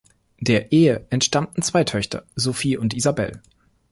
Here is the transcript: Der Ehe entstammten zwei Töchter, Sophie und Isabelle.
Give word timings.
Der 0.39 0.71
Ehe 0.71 1.05
entstammten 1.11 1.61
zwei 1.61 1.83
Töchter, 1.83 2.23
Sophie 2.35 2.75
und 2.75 2.95
Isabelle. 2.95 3.43